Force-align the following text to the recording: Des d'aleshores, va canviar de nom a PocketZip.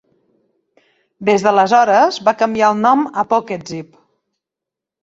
Des 1.29 1.45
d'aleshores, 1.47 2.19
va 2.31 2.35
canviar 2.41 2.73
de 2.75 2.83
nom 2.89 3.07
a 3.25 3.29
PocketZip. 3.37 3.97